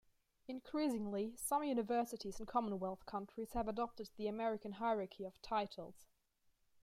Increasingly, 0.47 1.35
some 1.35 1.63
universities 1.63 2.39
in 2.39 2.47
Commonwealth 2.47 3.05
countries 3.05 3.53
have 3.53 3.67
adopted 3.67 4.09
the 4.17 4.25
American 4.27 4.71
hierarchy 4.71 5.25
of 5.25 5.39
titles. 5.43 6.07